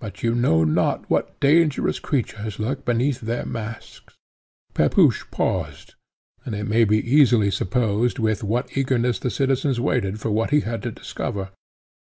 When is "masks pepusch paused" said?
3.44-5.94